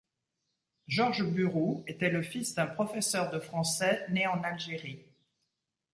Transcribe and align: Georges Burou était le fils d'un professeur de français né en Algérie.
Georges 0.87 1.21
Burou 1.23 1.83
était 1.85 2.09
le 2.09 2.23
fils 2.23 2.55
d'un 2.55 2.65
professeur 2.65 3.29
de 3.29 3.37
français 3.37 4.03
né 4.09 4.25
en 4.25 4.41
Algérie. 4.43 5.05